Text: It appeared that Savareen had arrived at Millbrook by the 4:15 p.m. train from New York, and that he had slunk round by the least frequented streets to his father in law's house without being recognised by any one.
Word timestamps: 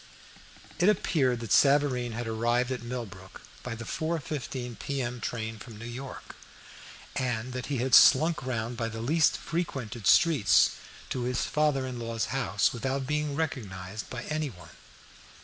It 0.79 0.89
appeared 0.89 1.41
that 1.41 1.51
Savareen 1.51 2.13
had 2.13 2.27
arrived 2.27 2.71
at 2.71 2.81
Millbrook 2.81 3.43
by 3.61 3.75
the 3.75 3.85
4:15 3.85 4.79
p.m. 4.79 5.21
train 5.21 5.59
from 5.59 5.77
New 5.77 5.85
York, 5.85 6.35
and 7.15 7.53
that 7.53 7.67
he 7.67 7.77
had 7.77 7.93
slunk 7.93 8.41
round 8.41 8.77
by 8.77 8.89
the 8.89 8.99
least 8.99 9.37
frequented 9.37 10.07
streets 10.07 10.71
to 11.11 11.25
his 11.25 11.43
father 11.43 11.85
in 11.85 11.99
law's 11.99 12.29
house 12.33 12.73
without 12.73 13.05
being 13.05 13.35
recognised 13.35 14.09
by 14.09 14.23
any 14.23 14.49
one. 14.49 14.71